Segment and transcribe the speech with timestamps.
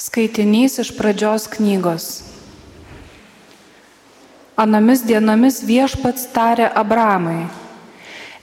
[0.00, 2.04] Skaitinys iš pradžios knygos.
[4.56, 7.50] Anomis dienomis viešpats tarė Abramai,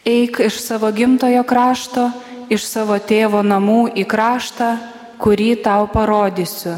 [0.05, 2.11] eik iš savo gimtojo krašto,
[2.53, 4.69] iš savo tėvo namų į kraštą,
[5.17, 6.75] kurį tau parodysiu.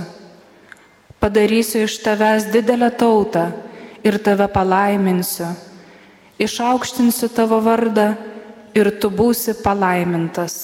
[1.19, 3.49] Padarysiu iš tavęs didelę tautą
[3.99, 5.51] ir tave palaiminsiu.
[6.39, 8.13] Išaukštinsiu tavo vardą
[8.71, 10.59] ir tu būsi palaimintas.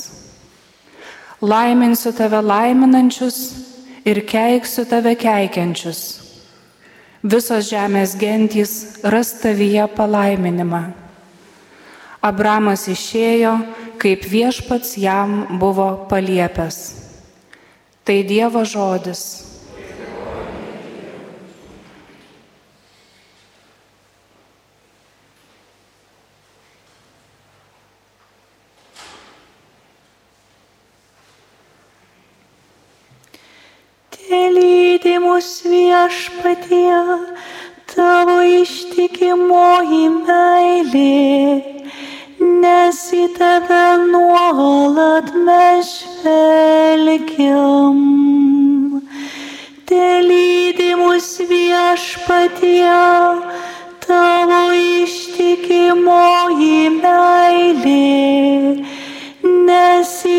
[1.44, 3.75] Laiminsiu tave laiminančius
[4.06, 6.02] ir keiksiu tave keikiančius.
[7.26, 10.84] Visos žemės gentys ras tavyje palaiminimą.
[12.26, 13.56] Abramas išėjo,
[14.02, 16.78] kaip viešpats jam buvo paliepęs.
[18.06, 19.45] Tai Dievo žodis.
[35.46, 36.98] Mus viešpatie,
[37.92, 41.62] tavo ištikimoji meilė,
[42.64, 48.00] nes į tave nuolat mes žvelgiam.
[49.86, 52.98] Telydi mus viešpatie,
[54.08, 58.45] tavo ištikimoji meilė,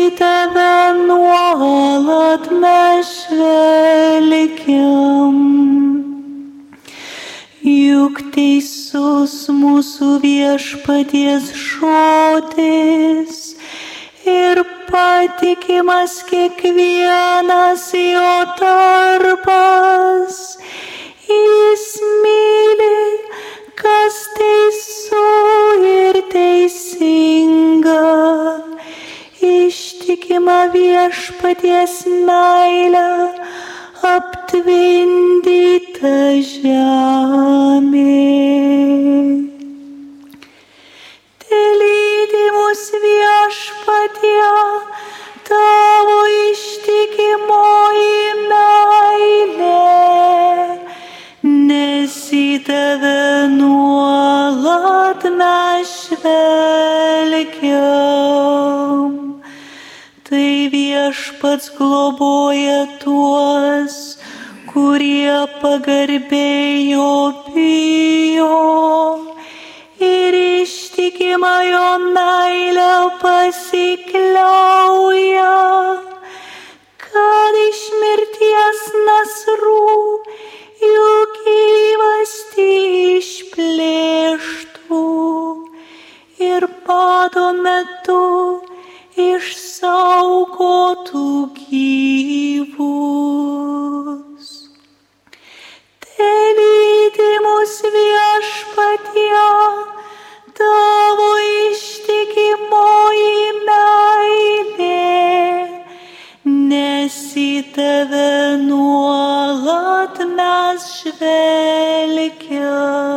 [0.07, 4.67] į tave nuolat mes žvelgiam.
[7.67, 13.41] Juk teisus mūsų viešpaties žodis
[14.23, 20.37] ir patikimas kiekvienas jo darbas.
[21.27, 21.85] Jis
[22.23, 23.01] myli,
[23.83, 25.27] kas teisų
[25.91, 28.05] ir teisinga
[29.67, 31.95] ištikima viešpaties
[32.27, 33.07] meilė
[34.07, 36.13] aptvindyta
[36.49, 38.15] žemė.
[41.43, 44.55] Telydi mus viešpatie,
[45.49, 46.19] tavo
[46.51, 48.21] ištikimoji
[48.51, 49.83] meilė,
[51.43, 53.21] nes į tave
[53.57, 57.27] nuolat mes žvelgiam.
[61.37, 64.17] Viešpats globoja tuos,
[64.73, 67.09] kurie pagarbėjo
[67.53, 68.57] bijo.
[70.01, 74.41] Ir ištikima jo meilę pasikliauja,
[77.05, 79.93] kad iš mirties nasrų
[80.81, 82.69] jų gyvasti
[83.19, 85.05] išplėštų.
[86.49, 88.25] Ir pado metu
[89.77, 92.89] išsaugotų gyvus.
[96.01, 99.45] Telydi mus viešpatie,
[100.57, 101.29] tavo
[101.69, 105.13] ištikimoji meilė,
[106.45, 113.16] nes į tave nuolat mes žvelgiam.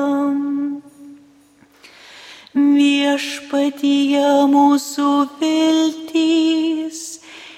[3.10, 6.98] Viešpatyje mūsų viltys,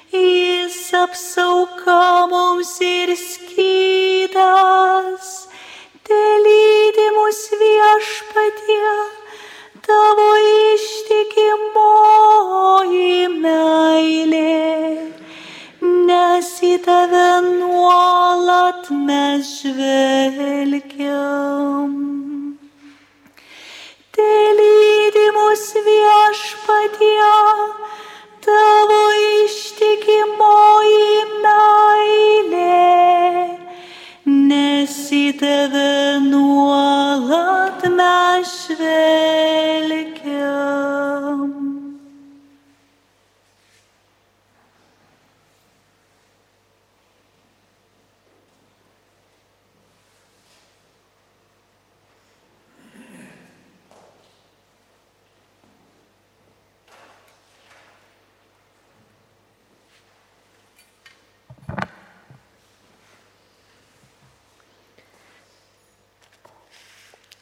[0.09, 1.97] jis apsauka
[2.31, 4.73] mums ir skydas,
[6.09, 8.95] telydi mus viešpatie,
[9.85, 11.69] tavo ištikimoji
[13.45, 15.13] meilė,
[16.09, 21.13] nes į tave nuolat mes žvelgiam.
[24.13, 27.33] Telydi mus viešpatie,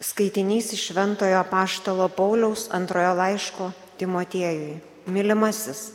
[0.00, 3.66] Skaitinys iš Šventojo Paštalo Pauliaus antrojo laiško
[4.00, 4.78] Timotiejui.
[5.06, 5.90] Mylimasis,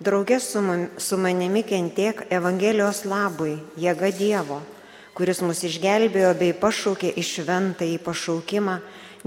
[0.00, 0.62] draugė su,
[0.96, 4.62] su manimi kentiek Evangelijos labui, jėga Dievo,
[5.12, 8.78] kuris mus išgelbėjo bei pašaukė į šventą į pašaukimą,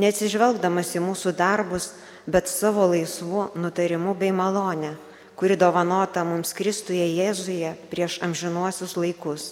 [0.02, 1.92] neatsižvelgdamas į mūsų darbus,
[2.26, 4.96] bet savo laisvu nutarimu bei malonę,
[5.38, 9.52] kuri dovanota mums Kristuje Jėzuje prieš amžinuosius laikus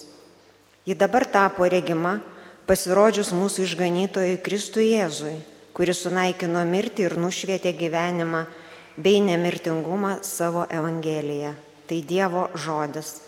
[0.86, 2.20] Ji dabar tapo regima
[2.66, 5.36] pasirodžius mūsų išganytojui Kristui Jėzui,
[5.76, 8.42] kuris sunaikino mirtį ir nušvietė gyvenimą
[8.98, 11.54] bei nemirtingumą savo Evangeliją.
[11.86, 13.20] Tai Dievo žodis.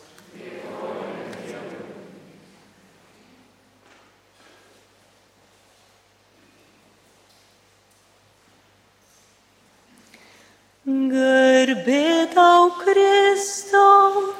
[10.88, 14.32] Garbė tau Kristau,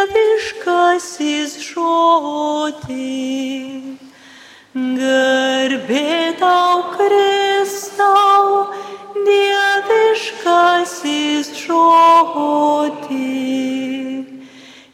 [0.00, 3.10] dieviškasis žodį.
[5.00, 8.68] Garbė tau Kristau,
[9.28, 13.16] dieviškasis žodį.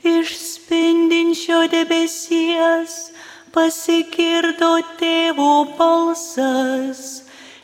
[0.07, 2.93] Iš spindinčio debesies
[3.57, 4.71] pasigirdo
[5.01, 7.01] tėvo balsas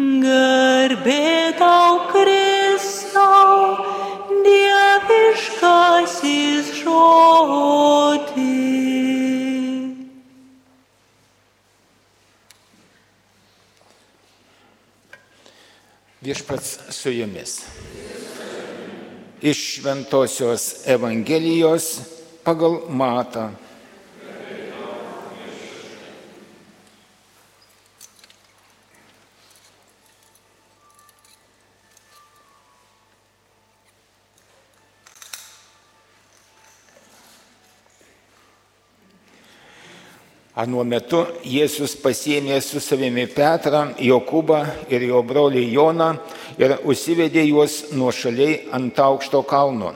[0.00, 3.85] Garbė tau Kristau,
[4.47, 8.56] dieviškasis žodį.
[16.25, 17.61] Viešpats su jumis
[19.41, 22.00] iš Šventojios Evangelijos
[22.44, 23.50] pagal Matą.
[40.61, 44.59] Anuo metu Jėzus pasėmė su savimi Petrą, Jokūbą
[44.93, 46.09] ir jo brolį Joną
[46.61, 49.95] ir užsivedė juos nuo šaliai ant aukšto kalno.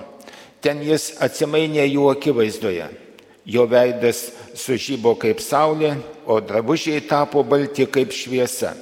[0.64, 2.87] Ten jis atsimainė jų akivaizdoje.
[3.44, 4.22] Jo veidas
[4.56, 8.72] sužybo kaip saulė, o drabužiai tapo balti kaip šviesa.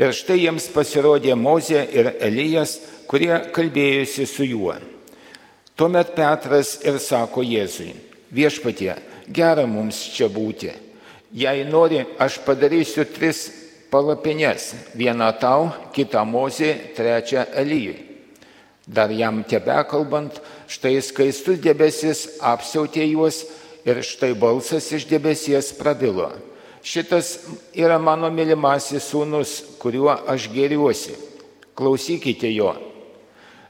[0.00, 2.78] Ir štai jiems pasirodė Mozė ir Elijas,
[3.10, 4.78] kurie kalbėjusi su juo.
[5.76, 7.90] Tuomet Petras ir sako Jėzui,
[8.32, 8.96] viešpatie,
[9.28, 10.72] gera mums čia būti
[11.32, 13.46] Jei nori, aš padarysiu tris
[13.90, 14.72] palapines.
[14.96, 17.96] Vieną tau, kitą mozį, trečią Elyjui.
[18.86, 23.44] Dar jam tebe kalbant, štai skaistus debesis apsiautė juos
[23.86, 26.32] ir štai balsas iš debesies prabilo.
[26.82, 27.36] Šitas
[27.78, 31.14] yra mano mylimasis sūnus, kuriuo aš geriuosi.
[31.78, 32.74] Klausykite jo.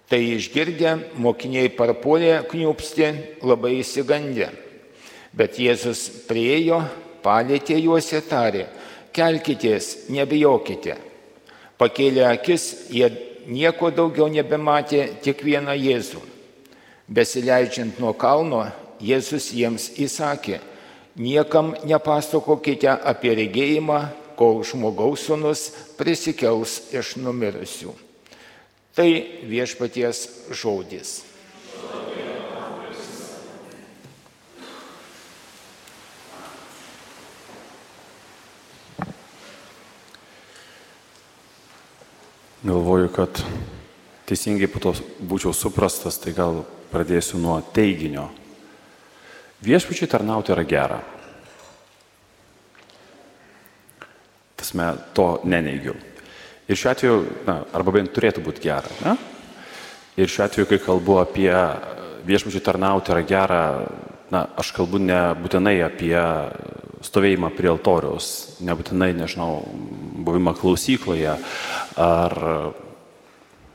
[0.09, 3.13] Tai išgirdę, mokiniai parpuolė kniupsti
[3.45, 4.49] labai įsigandę.
[5.37, 6.83] Bet Jėzus priejo,
[7.23, 8.67] palėtė juos ir tarė,
[9.15, 10.97] kelkitės, nebijokite.
[11.79, 13.09] Pakėlė akis, jie
[13.47, 16.23] nieko daugiau nebematė, tik vieną Jėzų.
[17.13, 18.65] Besileidžiant nuo kalno,
[19.03, 20.61] Jėzus jiems įsakė,
[21.19, 23.99] niekam nepasakokite apie regėjimą,
[24.39, 25.67] kol žmogaus sunus
[25.99, 27.93] prisikels iš numirusių.
[28.97, 29.09] Tai
[29.49, 31.32] viešpaties žodis.
[42.63, 43.41] Galvoju, kad
[44.31, 46.61] teisingai po to būčiau suprastas, tai gal
[46.93, 48.29] pradėsiu nuo teiginio.
[49.67, 51.01] Viešpačiai tarnauti yra gera.
[54.63, 55.97] Tasme, to neneigiu.
[56.71, 57.19] Ir šiuo atveju,
[57.51, 58.95] na, arba bent turėtų būti gera.
[59.03, 59.17] Ne?
[60.23, 61.51] Ir šiuo atveju, kai kalbu apie
[62.31, 63.63] viešpačiai tarnauti yra gera,
[64.33, 66.17] na, aš kalbu nebūtinai apie
[67.05, 68.27] stovėjimą prie altoriaus,
[68.65, 69.61] nebūtinai, nežinau,
[70.25, 71.35] buvimą klausykloje
[72.01, 72.37] ar,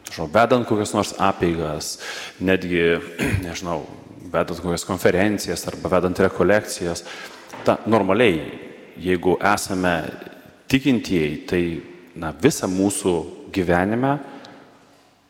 [0.09, 1.97] žinau, vedant kokias nors apeigas,
[2.41, 2.97] netgi,
[3.45, 3.83] nežinau,
[4.33, 7.05] vedant kokias konferencijas arba vedant rekolekcijas.
[7.67, 8.41] Ta, normaliai,
[9.03, 9.93] jeigu esame
[10.71, 11.61] tikintieji, tai
[12.17, 13.13] na, visą mūsų
[13.53, 14.17] gyvenime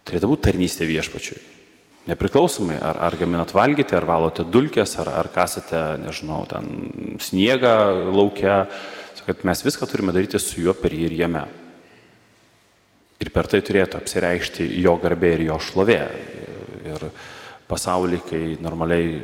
[0.07, 1.56] turėtų būti tarnystė viešpačiui.
[2.07, 7.73] Nepriklausomai, ar, ar gaminat valgyti, ar valote dulkės, ar, ar kasate, nežinau, ten sniegą
[8.15, 8.61] laukia,
[9.25, 11.43] kad mes viską turime daryti su juo per jį ir jame.
[13.19, 15.99] Ir per tai turėtų apsireikšti jo garbė ir jo šlovė.
[16.87, 17.07] Ir
[17.67, 19.19] pasaulį, kai normaliai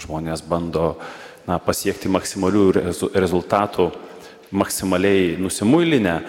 [0.00, 0.94] žmonės bando
[1.44, 2.70] na, pasiekti maksimalių
[3.12, 3.90] rezultatų,
[4.54, 6.22] maksimaliai nusimuilinę,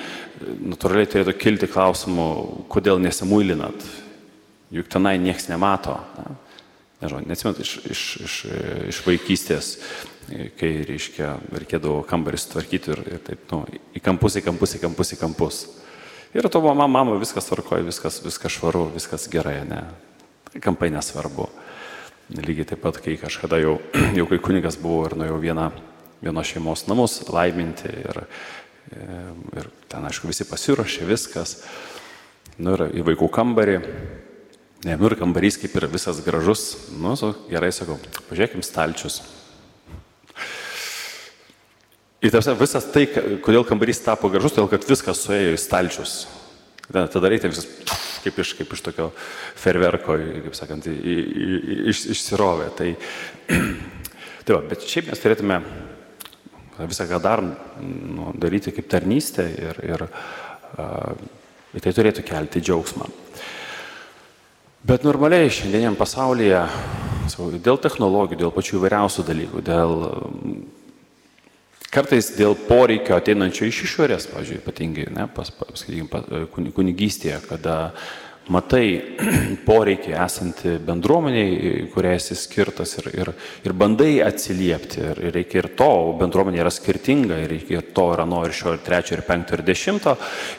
[0.73, 2.33] natūraliai turėtų kilti klausimų,
[2.67, 4.03] kodėl nesimuilinat
[4.75, 5.95] juk tenai niekas nemato.
[6.17, 6.35] Na,
[7.01, 8.35] nežinau, neatsimenu iš, iš, iš,
[8.91, 9.71] iš vaikystės,
[10.59, 13.63] kai, reiškia, reikėdavo kambarį sutvarkyti ir, ir taip, nu,
[13.95, 15.61] į kampus, į kampus, į kampus, į kampus.
[16.35, 19.85] Ir to mama, mama, viskas tvarkoja, viskas, viskas švaru, viskas gerai, ne.
[20.63, 21.47] Kampai nesvarbu.
[22.35, 23.77] Lygiai taip pat, kai kažkada jau,
[24.19, 25.71] jau kai kunigas buvo ir nuėjau vieną,
[26.25, 28.23] vienos šeimos namus laiminti ir
[28.93, 31.57] Ir ten, aišku, visi pasiruošė viskas.
[32.61, 33.79] Nu ir į vaikų kambarį.
[34.85, 36.75] Ne, nu ir kambarys kaip ir visas gražus.
[36.93, 37.97] Nu, su, gerai sakau,
[38.29, 39.23] pažiūrėkim stalčius.
[42.21, 43.07] Ir tarsi visas tai,
[43.45, 46.13] kodėl kambarys tapo gražus, todėl kad viskas suėjo į stalčius.
[46.93, 47.65] Tada reikia visas
[48.25, 49.09] kaip iš, kaip iš tokio
[49.57, 52.69] ferverko, kaip sakant, į, į, iš, išsirovė.
[52.77, 52.91] Tai,
[54.45, 55.59] tai va, bet šiaip mes turėtume
[56.85, 61.13] visą ką dar nu, daryti kaip tarnystę ir, ir uh,
[61.73, 63.09] tai turėtų kelti džiaugsmą.
[64.85, 66.59] Bet normaliai šiandieniam pasaulyje,
[67.65, 69.95] dėl technologijų, dėl pačių įvairiausių dalykų, dėl
[71.95, 76.25] Kartais dėl poreikio ateinančio iš išorės, pavyzdžiui, ypatingai, ne, pas, pasakykim, pas,
[76.75, 77.75] kunigystėje, kada
[78.51, 79.15] matai
[79.69, 83.31] poreikį esantį bendruomeniai, kuriai esi skirtas ir, ir,
[83.63, 85.05] ir bandai atsiliepti.
[85.07, 88.53] Ir, ir reikia ir to, bendruomenė yra skirtinga, ir reikia ir to, ir ano, ir
[88.59, 90.17] šio, ir trečio, ir penkto, ir dešimto,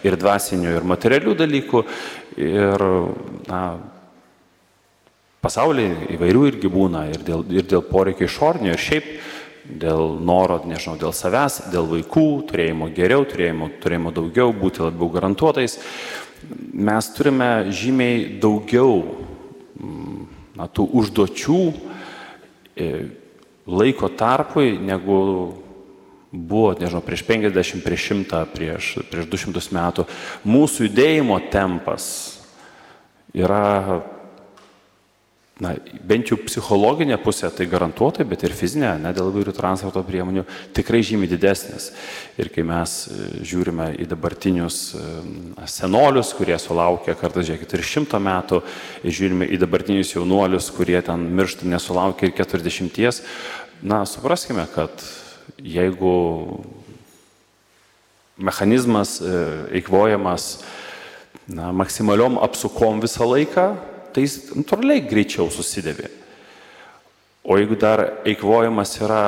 [0.08, 1.84] ir dvasinių, ir materialių dalykų.
[2.46, 2.88] Ir,
[3.50, 3.60] na,
[5.46, 9.10] pasaulyje įvairių irgi būna, ir dėl, ir dėl poreikio išornio, ir šiaip
[9.66, 15.78] dėl noro, nežinau, dėl savęs, dėl vaikų, turėjimo geriau, turėjimo, turėjimo daugiau, būti labiau garantuotais,
[16.72, 20.26] mes turime žymiai daugiau mm,
[20.58, 21.60] na, tų užduočių
[22.76, 22.90] e,
[23.66, 25.18] laiko tarpui, negu
[26.30, 30.06] buvo, nežinau, prieš 50, prieš 100, prieš, prieš 200 metų.
[30.46, 32.06] Mūsų judėjimo tempas
[33.34, 34.04] yra
[35.62, 35.72] na,
[36.04, 40.44] bent jau psichologinė pusė tai garantuotai, bet ir fizinė, ne dėl įvairių transporto priemonių,
[40.76, 41.88] tikrai žymiai didesnis.
[42.36, 45.04] Ir kai mes e, žiūrime į dabartinius e,
[45.72, 48.60] senolius, kurie sulaukia kartais, žiūrėkit, ir šimto metų,
[49.06, 53.24] žiūrime į dabartinius jaunuolius, kurie ten miršta nesulaukia ir keturiasdešimties,
[53.80, 54.92] na, supraskime, kad
[55.56, 56.14] jeigu
[58.36, 59.42] mechanizmas e,
[59.80, 60.58] eikvojamas
[61.48, 63.70] na, maksimaliom apsukom visą laiką,
[64.16, 66.08] tai jis natūraliai greičiau susidėvi.
[67.44, 69.24] O jeigu dar eikvojimas yra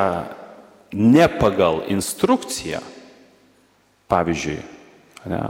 [0.97, 2.80] ne pagal instrukciją,
[4.09, 4.57] pavyzdžiui,
[5.28, 5.40] ne,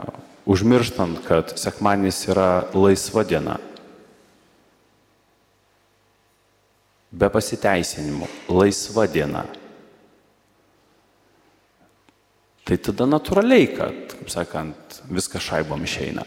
[0.51, 3.55] užmirštant, kad sekmanis yra laisva diena,
[7.15, 9.45] be pasiteisinimų, laisva diena,
[12.67, 16.27] tai tada natūraliai, kad, kaip sakant, viskas šaibom išeina.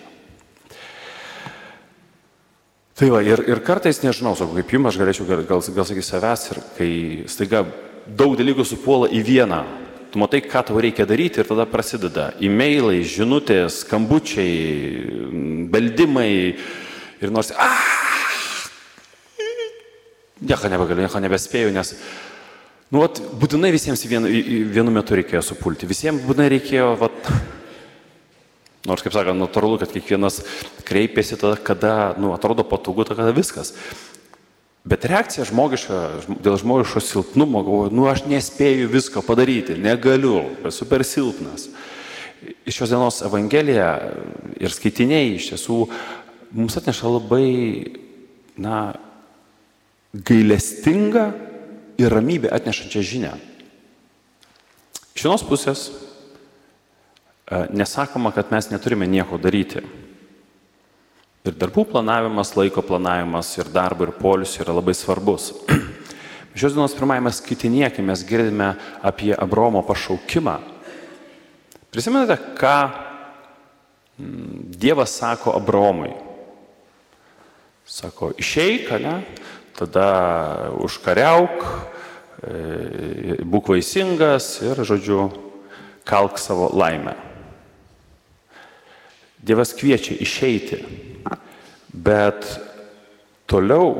[3.02, 6.06] Tai va, ir, ir kartais, nežinau, sakau, kaip jums, aš galėčiau gal, gal, gal sakyti
[6.06, 6.90] savęs ir kai
[7.34, 7.64] staiga
[8.06, 9.58] daug dalykų supuola į vieną,
[10.14, 15.02] tu matai, ką tau reikia daryti ir tada prasideda e-mailai, žinutės, skambučiai,
[15.74, 17.82] beldimai ir nors, ah,
[20.38, 21.96] nieko nebegaliu, nieko nebespėjau, nes,
[22.94, 24.30] nu, vat, būtinai visiems vienu,
[24.78, 27.34] vienu metu reikėjo supulti, visiems būtinai reikėjo, vat,
[28.90, 30.40] Nors, kaip sakant, natūralu, kad kiekvienas
[30.88, 33.76] kreipiasi tada, kada, nu, atrodo patogu, tada viskas.
[34.82, 36.00] Bet reakcija žmogiška,
[36.42, 41.68] dėl žmogiško silpnumo, galvoju, nu aš nespėju visko padaryti, negaliu, esu per silpnas.
[42.66, 43.92] Iš šios dienos Evangelija
[44.58, 45.84] ir skaitiniai iš tiesų
[46.58, 47.52] mums atneša labai,
[48.58, 48.82] na,
[50.12, 51.30] gailestingą
[52.02, 53.36] ir ramybę atnešančią žinę.
[55.14, 55.86] Iš vienos pusės
[57.74, 59.84] nesakoma, kad mes neturime nieko daryti.
[61.42, 65.50] Ir darbų planavimas, laiko planavimas ir darbo ir polius yra labai svarbus.
[66.58, 70.60] Šios dienos pirmajame skaitinėje, kai mes girdime apie Abromo pašaukimą,
[71.92, 76.12] prisimenate, ką mm, Dievas sako Abromui?
[77.90, 79.18] Sako, išeik, ne?
[79.76, 81.66] tada užkariauk,
[82.46, 85.26] e, būk vaisingas ir, žodžiu,
[86.06, 87.31] kalk savo laimę.
[89.42, 90.84] Dievas kviečia išeiti,
[91.90, 92.46] bet
[93.50, 93.98] toliau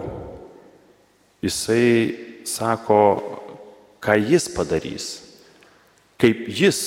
[1.42, 3.02] jisai sako,
[4.02, 5.08] ką jis padarys,
[6.22, 6.82] kaip jis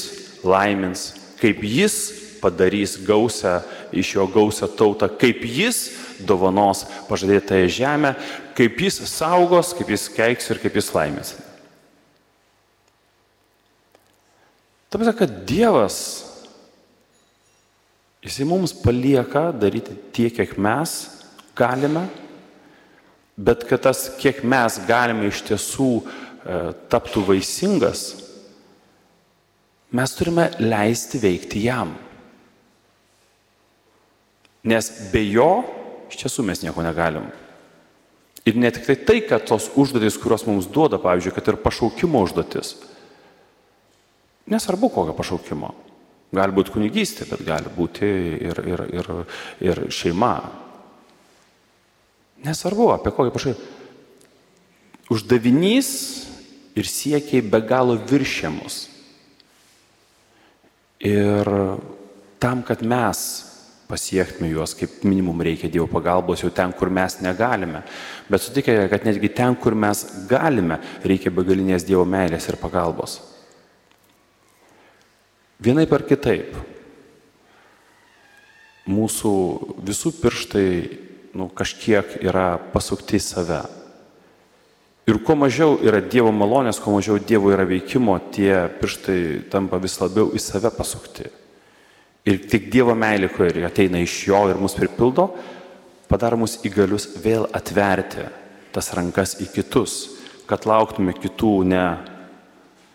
[0.47, 1.97] laimins, kaip jis
[2.43, 3.61] padarys gausią
[3.95, 5.89] iš jo gausią tautą, kaip jis
[6.23, 8.15] dovanos pažadėtąją žemę,
[8.55, 11.35] kaip jis saugos, kaip jis keiks ir kaip jis laimės.
[14.95, 16.34] Tam kad Dievas
[18.25, 20.95] Jisai mums palieka daryti tiek, kiek mes
[21.57, 22.07] galime,
[23.37, 26.05] bet kad tas, kiek mes galime iš tiesų e,
[26.89, 28.07] taptų vaisingas,
[29.93, 31.93] mes turime leisti veikti jam.
[34.65, 35.51] Nes be jo
[36.09, 37.29] iš tiesų mes nieko negalim.
[38.49, 42.25] Ir ne tik tai tai, kad tos užduotis, kurios mums duoda, pavyzdžiui, kad ir pašaukimo
[42.25, 42.75] užduotis.
[44.49, 45.84] Nesvarbu, kokio pašaukimo.
[46.35, 48.09] Gali būti kunigystė, bet gali būti
[48.51, 49.11] ir, ir, ir,
[49.63, 50.35] ir šeima.
[52.45, 53.73] Nesvarbu, apie kokį pašaipą.
[55.15, 55.89] Uždavinys
[56.75, 58.85] ir siekiai be galo viršiamus.
[61.05, 61.49] Ir
[62.41, 63.21] tam, kad mes
[63.89, 67.85] pasiektume juos, kaip minimum reikia Dievo pagalbos jau ten, kur mes negalime.
[68.33, 70.01] Bet sutikėte, kad netgi ten, kur mes
[70.31, 73.21] galime, reikia begalinės Dievo meilės ir pagalbos.
[75.65, 76.57] Vienaip ar kitaip,
[78.85, 79.33] mūsų
[79.87, 80.69] visų pirštai
[81.39, 83.63] nu, kažkiek yra pasukti į save.
[85.09, 89.19] Ir kuo mažiau yra Dievo malonės, kuo mažiau Dievo yra veikimo, tie pirštai
[89.53, 91.31] tampa vis labiau į save pasukti.
[92.29, 95.31] Ir tik Dievo meilė, kuri ateina iš Jo ir mus pripildo,
[96.09, 98.29] padaro mus įgalius vėl atverti
[98.75, 99.97] tas rankas į kitus,
[100.49, 101.85] kad lauktume kitų ne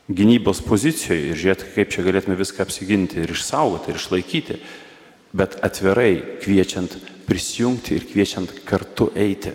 [0.10, 4.58] gynybos pozicijoje ir žiūrėti, kaip čia galėtume viską apsiginti ir išsaugoti ir išlaikyti,
[5.38, 6.96] bet atvirai kviečiant
[7.30, 9.54] prisijungti ir kviečiant kartu eiti.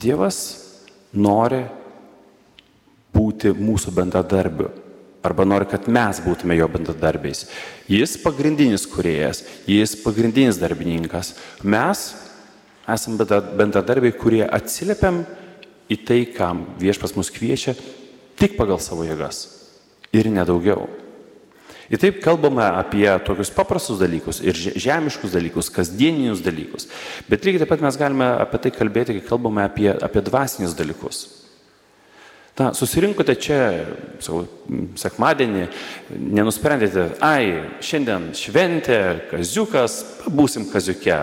[0.00, 0.40] Dievas
[1.16, 1.62] nori
[3.16, 4.68] būti mūsų bendradarbiu
[5.24, 7.44] arba nori, kad mes būtume jo bendradarbiais.
[7.92, 11.34] Jis pagrindinis kuriejas, jis pagrindinis darbininkas.
[11.60, 12.06] Mes
[12.88, 13.26] esame
[13.58, 15.20] bendradarbiai, kurie atsiliepiam
[15.92, 17.74] į tai, kam viešpas mus kviečia
[18.40, 19.44] tik pagal savo jėgas
[20.16, 20.88] ir nedaugiau.
[21.90, 26.86] Ir taip kalbame apie tokius paprastus dalykus ir žemiškus dalykus, kasdieninius dalykus.
[27.26, 31.24] Bet lygiai taip pat mes galime apie tai kalbėti, kai kalbame apie, apie dvasinius dalykus.
[32.60, 33.56] Na, susirinkote čia,
[34.20, 34.42] sakau,
[35.00, 35.62] sekmadienį,
[36.36, 38.98] nenusprendėte, ai, šiandien šventė,
[39.30, 39.94] kaziukas,
[40.28, 41.16] būsim kaziuke,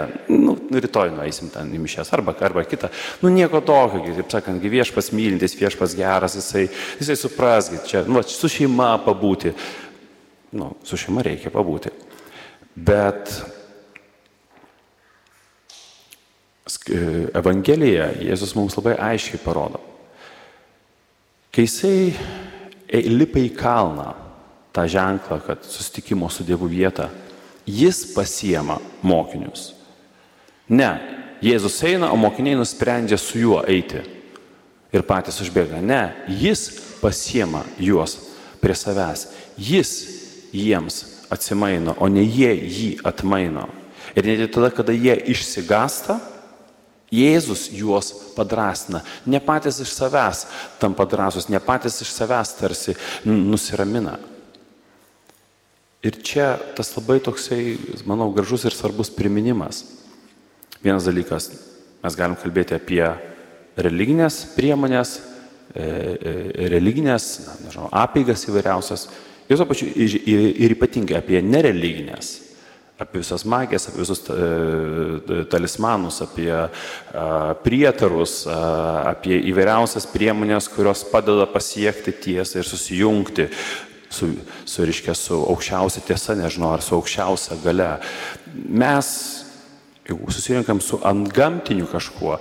[0.70, 2.90] nu, rytoj nueisim ten į mišęs arba, arba kitą.
[3.24, 6.68] Nu, nieko tokio, kaip sakant, viešpas mylintis, viešpas geras, jisai,
[7.02, 9.54] jisai supras, čia, nu, su šeima pabūti.
[10.58, 11.94] Nu, su šeima reikia pabūti.
[12.78, 13.32] Bet
[17.38, 19.80] Evangelija Jėzus mums labai aiškiai parodo
[21.58, 22.12] Kai jisai
[23.10, 24.12] lipa į kalną,
[24.70, 27.08] tą ženklą, kad susitikimo su Dievu vietą,
[27.66, 29.72] jis pasiema mokinius.
[30.68, 30.92] Ne,
[31.44, 34.02] Jėzus eina, o mokiniai nusprendžia su juo eiti
[34.94, 35.82] ir patys užbėga.
[35.84, 36.64] Ne, jis
[37.02, 38.18] pasiema juos
[38.62, 39.28] prie savęs.
[39.58, 39.92] Jis
[40.56, 41.04] jiems
[41.34, 43.68] atsimaino, o ne jie jį atmaino.
[44.18, 46.20] Ir net tada, kada jie išsigasta,
[47.08, 49.00] Jėzus juos padrasina.
[49.24, 50.42] Ne patys iš savęs
[50.82, 54.18] tam padrasus, ne patys iš savęs tarsi nusiramina.
[56.04, 59.86] Ir čia tas labai toksai, manau, gražus ir svarbus priminimas.
[60.84, 61.50] Vienas dalykas,
[62.04, 63.04] mes galim kalbėti apie
[63.78, 65.18] religinės priemonės,
[65.74, 67.30] e, e, religinės,
[67.66, 69.08] nežinau, apeigas įvairiausias,
[69.50, 70.20] ir, pačiu, ir,
[70.66, 72.36] ir ypatingai apie nereliginės
[72.98, 76.50] apie visas magijas, apie visus e, talismanus, apie
[77.62, 83.46] prietarus, apie įvairiausias priemonės, kurios padeda pasiekti tiesą ir susijungti
[84.10, 84.32] su,
[84.66, 87.92] su, reiškia, su aukščiausia tiesa, nežinau, ar su aukščiausia gale.
[88.56, 89.10] Mes,
[90.08, 92.38] jeigu susirinkam su antgamtiniu kažkuo,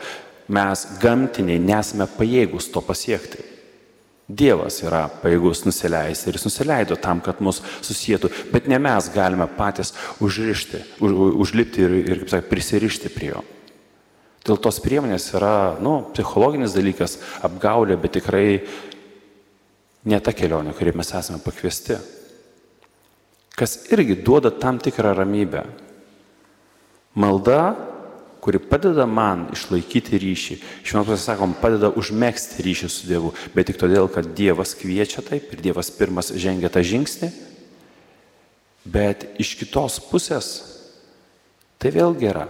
[0.48, 3.42] mes gamtiniai nesame pajėgus to pasiekti.
[4.26, 9.46] Dievas yra paėgus nusileisti ir jis nusileido tam, kad mus susijėtų, bet ne mes galime
[9.58, 11.14] patys užrišti, už,
[11.46, 13.44] užlipti ir, ir kaip sakė, prisirišti prie jo.
[14.46, 18.46] Dėl tos priemonės yra, nu, psichologinis dalykas, apgaulė, bet tikrai
[20.06, 21.98] ne ta kelionė, kurį mes esame pakviesti.
[23.56, 25.64] Kas irgi duoda tam tikrą ramybę.
[27.16, 27.74] Malda
[28.46, 30.56] kuri padeda man išlaikyti ryšį.
[30.86, 35.24] Iš vienos pusės sakom, padeda užmėgsti ryšį su Dievu, bet tik todėl, kad Dievas kviečia
[35.26, 37.32] taip ir Dievas pirmas žengia tą žingsnį.
[38.86, 40.52] Bet iš kitos pusės
[41.82, 42.46] tai vėlgi yra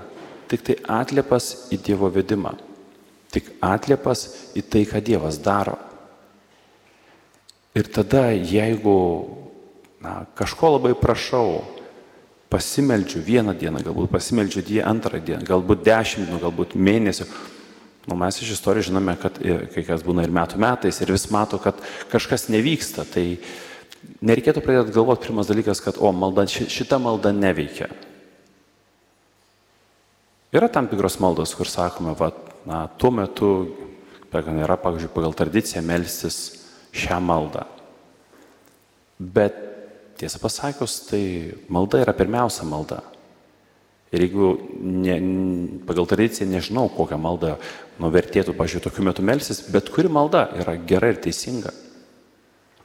[0.52, 2.52] tik tai atliepas į Dievo vedimą,
[3.32, 5.78] tik atliepas į tai, ką Dievas daro.
[7.72, 8.98] Ir tada, jeigu
[10.04, 11.64] na, kažko labai prašau,
[12.56, 17.28] pasimeldžiu vieną dieną, galbūt pasimeldžiu die antrą dieną, galbūt dešimt dienų, galbūt mėnesių.
[18.06, 19.36] Nu, mes iš istorijos žinome, kad
[19.74, 21.78] kai kas būna ir metų metais ir vis mato, kad
[22.12, 23.04] kažkas nevyksta.
[23.10, 23.24] Tai
[24.22, 27.90] nereikėtų pradėti galvoti pirmas dalykas, kad o, malda, šita malda neveikia.
[30.54, 32.30] Yra tam tikros maldos, kur sakome, va,
[32.64, 33.50] na, tuo metu,
[34.32, 36.38] yra, pavyzdžiui, pagal tradiciją melstis
[36.96, 37.66] šią maldą.
[39.18, 39.58] Bet
[40.16, 41.22] Tiesą pasakius, tai
[41.68, 43.02] malda yra pirmiausia malda.
[44.14, 45.16] Ir jeigu ne,
[45.84, 47.56] pagal tradiciją nežinau, kokią maldą
[48.00, 51.72] nuvertėtų, pažiūrėjau, tokiu metu melsis, bet kuri malda yra gera ir teisinga.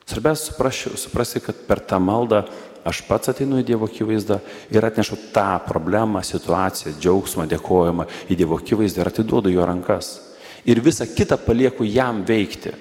[0.10, 2.42] Svarbiausia suprasti, kad per tą maldą
[2.84, 4.40] aš pats ateinu į Dievo akivaizdą
[4.74, 10.18] ir atnešu tą problemą, situaciją, džiaugsmą, dėkojimą į Dievo akivaizdą ir atiduodu jo rankas.
[10.66, 12.74] Ir visą kitą palieku jam veikti.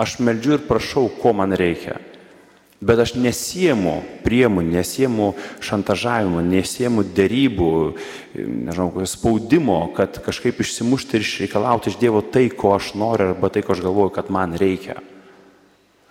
[0.00, 1.98] Aš meldžiu ir prašau, ko man reikia.
[2.80, 7.72] Bet aš nesiemu priemonių, nesiemu šantažavimo, nesiemu dėrybų,
[8.40, 13.60] nežinau, spaudimo, kad kažkaip išsimušti ir išreikalauti iš Dievo tai, ko aš noriu arba tai,
[13.66, 14.96] ko aš galvoju, kad man reikia.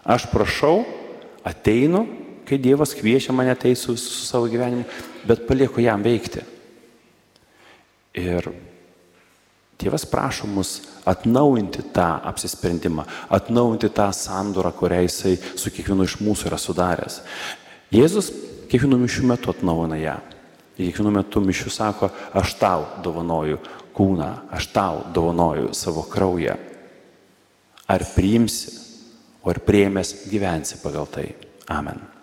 [0.06, 0.84] Aš prašau,
[1.42, 2.06] ateinu,
[2.46, 4.86] kai Dievas kviečia mane tai su, su savo gyvenimu,
[5.26, 6.46] bet palieku jam veikti.
[8.14, 8.46] Ir
[9.82, 10.78] Dievas prašo mus
[11.10, 17.22] atnaujinti tą apsisprendimą, atnaujinti tą sandorą, kurią jisai su kiekvienu iš mūsų yra sudaręs.
[17.94, 18.32] Jėzus
[18.70, 20.18] kiekvienu mišių metu atnaujina ją.
[20.78, 23.58] Kiekvienu metu mišių sako, aš tau dovanoju
[23.98, 26.56] kūną, aš tau dovanoju savo kraują.
[27.90, 28.78] Ar priimsi,
[29.44, 31.28] o ar priemės gyvensi pagal tai.
[31.74, 32.19] Amen.